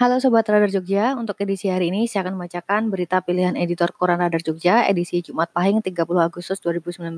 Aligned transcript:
Halo 0.00 0.16
Sobat 0.16 0.48
Radar 0.48 0.72
Jogja, 0.72 1.12
untuk 1.12 1.36
edisi 1.44 1.68
hari 1.68 1.92
ini 1.92 2.08
saya 2.08 2.24
akan 2.24 2.40
membacakan 2.40 2.88
berita 2.88 3.20
pilihan 3.20 3.52
editor 3.52 3.92
Koran 3.92 4.16
Radar 4.16 4.40
Jogja 4.40 4.88
edisi 4.88 5.20
Jumat 5.20 5.52
Pahing 5.52 5.84
30 5.84 6.08
Agustus 6.16 6.56
2019. 6.64 7.12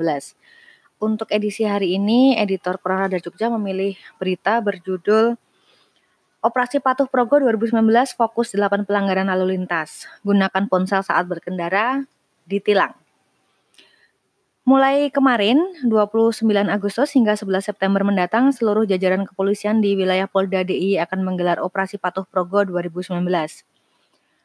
Untuk 0.98 1.30
edisi 1.30 1.62
hari 1.62 1.95
ini, 1.95 2.34
editor 2.34 2.83
Koran 2.83 3.07
Radar 3.07 3.23
Jogja 3.23 3.55
memilih 3.55 3.95
berita 4.19 4.59
berjudul 4.59 5.39
Operasi 6.43 6.83
Patuh 6.83 7.07
Progo 7.07 7.39
2019 7.39 7.87
fokus 8.19 8.51
8 8.51 8.83
pelanggaran 8.83 9.30
lalu 9.30 9.55
lintas. 9.55 10.11
Gunakan 10.27 10.67
ponsel 10.67 11.06
saat 11.06 11.23
berkendara, 11.30 12.03
ditilang. 12.51 12.98
Mulai 14.62 15.11
kemarin, 15.11 15.59
29 15.83 16.47
Agustus 16.70 17.11
hingga 17.19 17.34
11 17.34 17.66
September 17.66 18.07
mendatang, 18.07 18.55
seluruh 18.55 18.87
jajaran 18.87 19.27
kepolisian 19.27 19.83
di 19.83 19.98
wilayah 19.98 20.30
Polda 20.30 20.62
DIY 20.62 21.03
akan 21.03 21.27
menggelar 21.27 21.59
Operasi 21.59 21.98
Patuh 21.98 22.23
Progo 22.23 22.62
2019. 22.62 23.27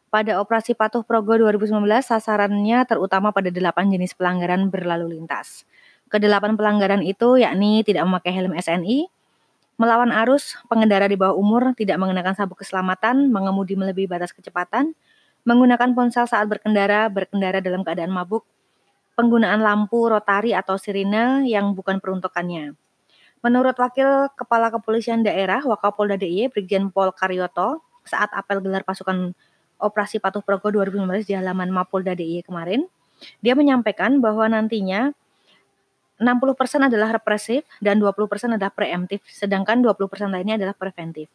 Pada 0.09 0.41
Operasi 0.41 0.73
Patuh 0.73 1.05
Progo 1.05 1.37
2019, 1.37 2.01
sasarannya 2.01 2.81
terutama 2.89 3.29
pada 3.29 3.53
delapan 3.53 3.93
jenis 3.93 4.17
pelanggaran 4.17 4.73
berlalu 4.73 5.21
lintas. 5.21 5.69
Kedelapan 6.09 6.57
pelanggaran 6.57 7.05
itu 7.05 7.37
yakni 7.37 7.85
tidak 7.85 8.09
memakai 8.09 8.33
helm 8.33 8.57
SNI, 8.57 9.05
melawan 9.77 10.09
arus, 10.25 10.57
pengendara 10.65 11.05
di 11.05 11.13
bawah 11.13 11.37
umur, 11.37 11.77
tidak 11.77 12.01
mengenakan 12.01 12.33
sabuk 12.33 12.65
keselamatan, 12.65 13.29
mengemudi 13.29 13.77
melebihi 13.77 14.09
batas 14.09 14.33
kecepatan, 14.33 14.97
menggunakan 15.45 15.93
ponsel 15.93 16.25
saat 16.25 16.49
berkendara, 16.49 17.05
berkendara 17.13 17.61
dalam 17.61 17.85
keadaan 17.85 18.09
mabuk, 18.09 18.49
penggunaan 19.17 19.65
lampu 19.65 20.05
rotari 20.05 20.53
atau 20.53 20.77
sirine 20.77 21.49
yang 21.49 21.73
bukan 21.73 21.97
peruntukannya. 21.97 22.77
Menurut 23.41 23.73
Wakil 23.73 24.29
Kepala 24.37 24.69
Kepolisian 24.69 25.25
Daerah 25.25 25.65
Wakapolda 25.65 26.21
DIY 26.21 26.53
Brigjen 26.53 26.93
Pol 26.93 27.09
Karyoto 27.09 27.81
saat 28.05 28.29
apel 28.37 28.61
gelar 28.61 28.85
pasukan 28.85 29.33
Operasi 29.77 30.21
Patuh 30.21 30.45
Progo 30.45 30.69
2019 30.69 31.25
di 31.25 31.33
halaman 31.33 31.69
Mapolda 31.69 32.13
DIY 32.13 32.45
kemarin, 32.45 32.85
dia 33.41 33.53
menyampaikan 33.57 34.21
bahwa 34.21 34.45
nantinya 34.49 35.13
60% 36.17 36.89
adalah 36.89 37.13
represif 37.13 37.61
dan 37.77 38.01
20% 38.01 38.57
adalah 38.57 38.73
preemptif, 38.73 39.21
sedangkan 39.29 39.85
20% 39.85 40.33
lainnya 40.33 40.57
adalah 40.57 40.73
preventif. 40.73 41.29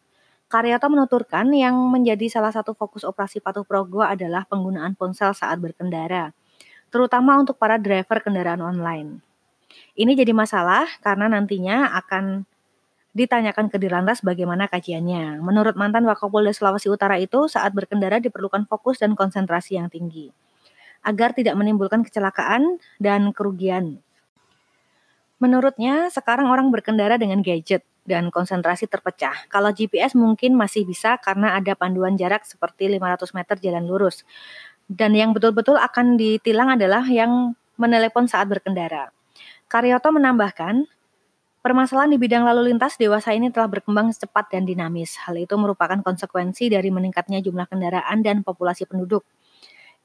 Karyoto 0.51 0.91
menuturkan 0.91 1.47
yang 1.55 1.75
menjadi 1.87 2.27
salah 2.27 2.51
satu 2.51 2.75
fokus 2.75 3.07
operasi 3.07 3.39
patuh 3.39 3.63
progo 3.63 4.03
adalah 4.03 4.43
penggunaan 4.43 4.99
ponsel 4.99 5.31
saat 5.31 5.55
berkendara 5.63 6.35
terutama 6.93 7.41
untuk 7.41 7.57
para 7.57 7.81
driver 7.81 8.21
kendaraan 8.21 8.61
online. 8.61 9.17
Ini 9.97 10.13
jadi 10.13 10.29
masalah 10.37 10.85
karena 11.01 11.25
nantinya 11.25 11.97
akan 11.97 12.45
ditanyakan 13.17 13.73
ke 13.73 13.81
Dirlantas 13.81 14.21
bagaimana 14.21 14.69
kajiannya. 14.69 15.41
Menurut 15.41 15.73
mantan 15.73 16.05
Wakapolda 16.05 16.53
Sulawesi 16.53 16.93
Utara 16.93 17.17
itu, 17.17 17.49
saat 17.49 17.73
berkendara 17.73 18.21
diperlukan 18.21 18.69
fokus 18.69 19.01
dan 19.01 19.17
konsentrasi 19.17 19.81
yang 19.81 19.89
tinggi 19.89 20.29
agar 21.03 21.35
tidak 21.35 21.53
menimbulkan 21.59 22.01
kecelakaan 22.01 22.79
dan 22.97 23.35
kerugian. 23.35 23.99
Menurutnya, 25.37 26.07
sekarang 26.07 26.47
orang 26.47 26.71
berkendara 26.71 27.19
dengan 27.19 27.43
gadget 27.43 27.83
dan 28.07 28.31
konsentrasi 28.31 28.87
terpecah. 28.87 29.47
Kalau 29.51 29.75
GPS 29.75 30.15
mungkin 30.15 30.55
masih 30.55 30.87
bisa 30.87 31.19
karena 31.19 31.59
ada 31.59 31.75
panduan 31.75 32.15
jarak 32.15 32.47
seperti 32.47 32.87
500 32.87 33.35
meter 33.35 33.55
jalan 33.59 33.83
lurus. 33.83 34.23
Dan 34.93 35.17
yang 35.17 35.33
betul-betul 35.33 35.73
akan 35.81 36.21
ditilang 36.21 36.77
adalah 36.77 37.01
yang 37.09 37.57
menelepon 37.81 38.29
saat 38.29 38.45
berkendara. 38.45 39.09
Karyoto 39.65 40.13
menambahkan, 40.13 40.85
permasalahan 41.65 42.13
di 42.13 42.21
bidang 42.21 42.45
lalu 42.45 42.69
lintas 42.69 43.01
dewasa 43.01 43.33
ini 43.33 43.49
telah 43.49 43.65
berkembang 43.65 44.13
cepat 44.13 44.53
dan 44.53 44.69
dinamis. 44.69 45.17
Hal 45.25 45.33
itu 45.41 45.57
merupakan 45.57 45.97
konsekuensi 45.97 46.69
dari 46.69 46.93
meningkatnya 46.93 47.41
jumlah 47.41 47.65
kendaraan 47.65 48.21
dan 48.21 48.45
populasi 48.45 48.85
penduduk. 48.85 49.25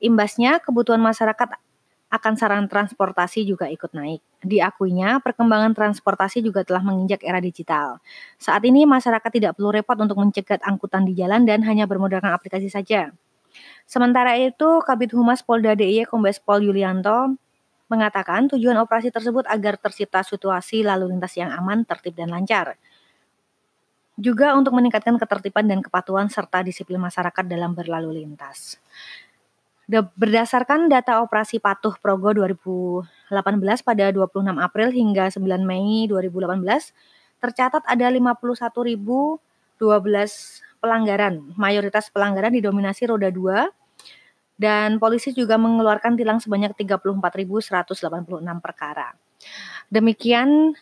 Imbasnya, 0.01 0.65
kebutuhan 0.65 1.05
masyarakat 1.05 1.61
akan 2.09 2.33
sarana 2.41 2.65
transportasi 2.65 3.45
juga 3.45 3.69
ikut 3.69 3.93
naik. 3.93 4.25
Diakuinya, 4.41 5.21
perkembangan 5.21 5.77
transportasi 5.77 6.41
juga 6.41 6.65
telah 6.65 6.81
menginjak 6.81 7.21
era 7.21 7.37
digital. 7.37 8.01
Saat 8.41 8.65
ini 8.65 8.89
masyarakat 8.89 9.29
tidak 9.29 9.61
perlu 9.61 9.69
repot 9.69 10.01
untuk 10.01 10.17
mencegat 10.17 10.65
angkutan 10.65 11.05
di 11.05 11.13
jalan 11.13 11.45
dan 11.45 11.61
hanya 11.69 11.85
bermodalkan 11.85 12.33
aplikasi 12.33 12.73
saja. 12.73 13.13
Sementara 13.89 14.37
itu, 14.37 14.85
Kabit 14.85 15.17
Humas 15.17 15.41
Polda 15.41 15.73
DIY 15.73 16.13
Kombes 16.13 16.37
Pol 16.37 16.61
Yulianto 16.61 17.41
mengatakan 17.89 18.45
tujuan 18.53 18.77
operasi 18.85 19.09
tersebut 19.09 19.49
agar 19.49 19.81
tercipta 19.81 20.21
situasi 20.21 20.85
lalu 20.85 21.09
lintas 21.09 21.33
yang 21.41 21.49
aman, 21.49 21.89
tertib, 21.89 22.13
dan 22.13 22.29
lancar. 22.29 22.77
Juga 24.21 24.53
untuk 24.61 24.77
meningkatkan 24.77 25.17
ketertiban 25.17 25.65
dan 25.65 25.81
kepatuhan 25.81 26.29
serta 26.29 26.61
disiplin 26.61 27.01
masyarakat 27.01 27.49
dalam 27.49 27.73
berlalu 27.73 28.21
lintas. 28.21 28.77
Berdasarkan 29.89 30.93
data 30.93 31.25
operasi 31.25 31.57
patuh 31.57 31.97
Progo 31.97 32.37
2018 32.37 33.09
pada 33.81 34.13
26 34.13 34.53
April 34.61 34.93
hingga 34.93 35.33
9 35.33 35.65
Mei 35.65 36.05
2018, 36.13 36.61
tercatat 37.41 37.89
ada 37.89 38.07
51.012 38.13 39.41
pelanggaran. 40.77 41.41
Mayoritas 41.57 42.13
pelanggaran 42.13 42.53
didominasi 42.53 43.09
roda 43.09 43.33
2 43.33 43.78
dan 44.59 44.99
polisi 44.99 45.31
juga 45.33 45.57
mengeluarkan 45.57 46.19
tilang 46.19 46.43
sebanyak 46.43 46.75
34.186 46.75 47.95
perkara. 48.59 49.15
Demikian 49.89 50.75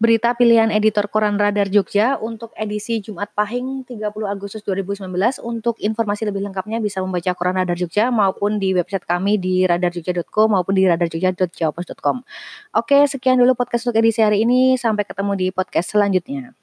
berita 0.00 0.32
pilihan 0.32 0.72
editor 0.72 1.12
Koran 1.12 1.36
Radar 1.36 1.68
Jogja 1.68 2.16
untuk 2.16 2.56
edisi 2.56 3.04
Jumat 3.04 3.36
Pahing 3.36 3.84
30 3.84 4.08
Agustus 4.24 4.64
2019. 4.64 5.08
Untuk 5.44 5.76
informasi 5.76 6.24
lebih 6.24 6.40
lengkapnya 6.40 6.80
bisa 6.80 7.04
membaca 7.04 7.32
Koran 7.36 7.60
Radar 7.60 7.76
Jogja 7.76 8.08
maupun 8.08 8.56
di 8.56 8.72
website 8.72 9.04
kami 9.04 9.36
di 9.36 9.68
radarjogja.co 9.68 10.48
maupun 10.48 10.72
di 10.72 10.88
radarjogja.jawabos.com. 10.88 12.24
Oke, 12.80 13.04
sekian 13.08 13.36
dulu 13.36 13.52
podcast 13.52 13.88
untuk 13.88 14.00
edisi 14.00 14.24
hari 14.24 14.48
ini. 14.48 14.80
Sampai 14.80 15.04
ketemu 15.04 15.36
di 15.36 15.46
podcast 15.52 15.92
selanjutnya. 15.92 16.59